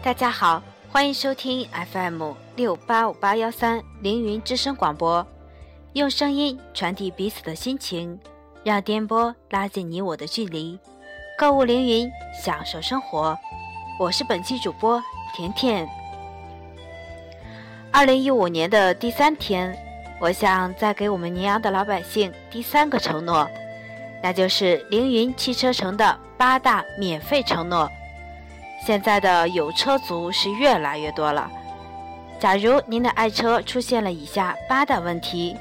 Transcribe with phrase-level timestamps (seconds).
[0.00, 5.26] 大家好，欢迎收听 FM 六八五八幺三凌云之声广播，
[5.94, 8.18] 用声音传递彼此的心情，
[8.62, 10.78] 让电波拉近你我的距离。
[11.36, 13.36] 购物凌云，享受生活。
[13.98, 15.02] 我是本期主播
[15.34, 15.86] 甜甜。
[17.92, 19.76] 二零一五年的第三天，
[20.20, 23.50] 我想再给我们宁阳的老百姓第三个承诺，
[24.22, 27.90] 那就是凌云汽车城的八大免费承诺。
[28.86, 31.50] 现在的有车族是越来越多了。
[32.40, 35.56] 假如您的爱车出现了以下八大问题，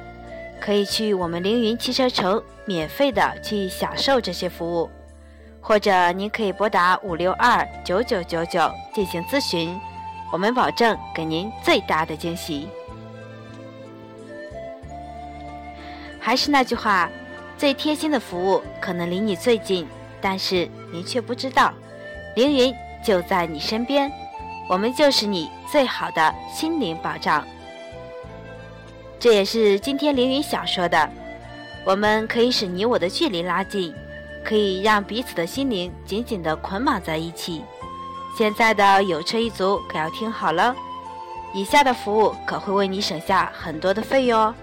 [0.61, 4.89] 可以去我们凌云汽车城免费的去享受这些服务，
[5.59, 9.75] 或者您可以拨打五六二九九九九进行咨询，
[10.31, 12.67] 我们保证给您最大的惊喜。
[16.19, 17.09] 还是那句话，
[17.57, 19.87] 最贴心的服务可能离你最近，
[20.21, 21.73] 但是您却不知道，
[22.35, 22.75] 凌云。
[23.07, 24.11] 就在你身边，
[24.67, 27.41] 我们就是你最好的心灵保障。
[29.17, 31.09] 这也是今天凌云想说的。
[31.85, 33.95] 我们可以使你我的距离拉近，
[34.43, 37.63] 可以让彼此的心灵紧紧地捆绑在一起。
[38.37, 40.75] 现在的有车一族可要听好了，
[41.53, 44.53] 以下的服务可会为你省下很多的费用哦，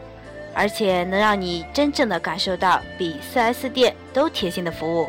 [0.52, 5.08] 而且能让你真正的感受到比 4S 店都贴心的服务。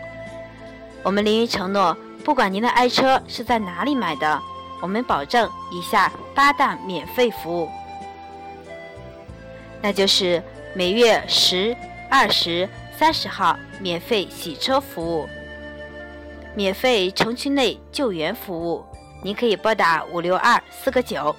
[1.04, 1.98] 我们凌云承诺。
[2.26, 4.42] 不管您的爱车是在哪里买的，
[4.82, 7.70] 我们保证以下八大免费服务，
[9.80, 10.42] 那就是
[10.74, 11.78] 每月十、
[12.10, 12.68] 二十、
[12.98, 15.30] 三十号免费洗车服务，
[16.56, 18.84] 免费城区内救援服务，
[19.22, 21.34] 您可以拨打五六二四个九，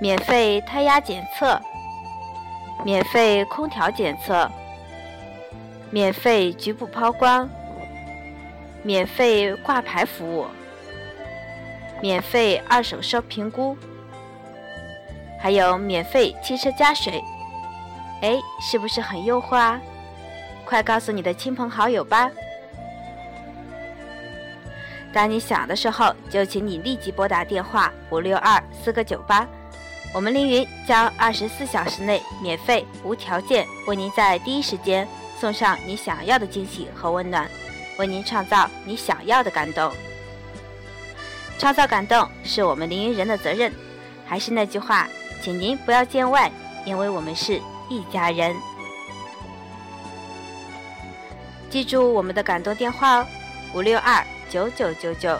[0.00, 1.60] 免费胎压检测，
[2.84, 4.48] 免费空调检测，
[5.90, 7.50] 免费局部抛光。
[8.88, 10.46] 免费挂牌服务，
[12.00, 13.76] 免费二手车评估，
[15.38, 17.22] 还有免费汽车加水，
[18.22, 19.78] 哎，是不是很诱惑啊？
[20.64, 22.30] 快告诉你的亲朋好友吧！
[25.12, 29.46] 当你想的时候，就请你立即拨打电话五六二四个九八，
[30.14, 35.06] 我们凌云将二十四小时内免费无条件为您在第一时间
[35.38, 37.46] 送上你想要的惊喜和温暖。
[37.98, 39.92] 为您创造你想要的感动，
[41.58, 43.72] 创造感动是我们凌云人的责任。
[44.24, 45.08] 还是那句话，
[45.42, 46.50] 请您不要见外，
[46.84, 48.54] 因为我们是一家人。
[51.70, 53.26] 记住我们的感动电话哦，
[53.74, 55.38] 五六二九九九九，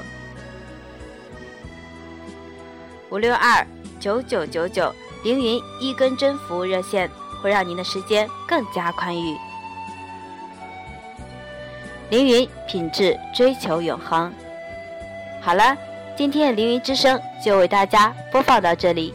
[3.10, 3.66] 五六二
[4.00, 7.10] 九九九九，凌云一根针服务热线
[7.42, 9.36] 会让您的时间更加宽裕。
[12.10, 14.32] 凌云品质追求永恒。
[15.40, 15.76] 好了，
[16.16, 19.14] 今天凌云之声就为大家播放到这里，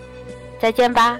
[0.59, 1.17] 再见吧。